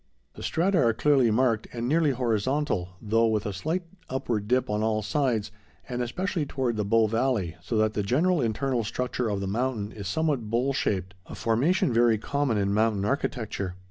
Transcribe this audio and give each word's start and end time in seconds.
]The 0.35 0.41
strata 0.41 0.79
are 0.79 0.95
clearly 0.95 1.29
marked 1.29 1.67
and 1.71 1.87
nearly 1.87 2.09
horizontal, 2.09 2.95
though 2.99 3.27
with 3.27 3.45
a 3.45 3.53
slight 3.53 3.83
upward 4.09 4.47
dip 4.47 4.67
on 4.67 4.81
all 4.81 5.03
sides, 5.03 5.51
and 5.87 6.01
especially 6.01 6.43
toward 6.43 6.75
the 6.75 6.83
Bow 6.83 7.05
valley, 7.05 7.55
so 7.61 7.77
that 7.77 7.93
the 7.93 8.01
general 8.01 8.41
internal 8.41 8.83
structure 8.83 9.29
of 9.29 9.41
the 9.41 9.47
mountain 9.47 9.91
is 9.91 10.07
somewhat 10.07 10.49
bowl 10.49 10.73
shaped, 10.73 11.13
a 11.27 11.35
formation 11.35 11.93
very 11.93 12.17
common 12.17 12.57
in 12.57 12.73
mountain 12.73 13.05
architecture. 13.05 13.75